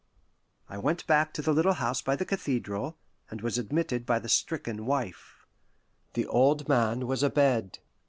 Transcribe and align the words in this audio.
I 0.67 0.79
went 0.79 1.05
back 1.05 1.31
to 1.35 1.43
the 1.43 1.53
little 1.53 1.73
house 1.75 2.01
by 2.01 2.15
the 2.15 2.25
cathedral, 2.25 2.97
and 3.29 3.39
was 3.41 3.59
admitted 3.59 4.03
by 4.03 4.17
the 4.17 4.29
stricken 4.29 4.87
wife. 4.87 5.45
The 6.15 6.25
old 6.25 6.67
man 6.67 7.05
was 7.05 7.21
abed. 7.21 7.77